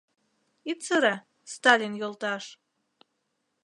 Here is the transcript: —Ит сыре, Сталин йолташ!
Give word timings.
—Ит 0.71 0.79
сыре, 0.85 1.15
Сталин 1.53 1.93
йолташ! 2.01 2.43